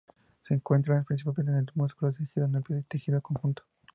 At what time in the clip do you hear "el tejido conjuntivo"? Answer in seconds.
2.77-3.67